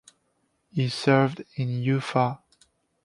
He 0.71 0.89
served 0.89 1.43
in 1.57 1.83
Ufa. 1.83 2.39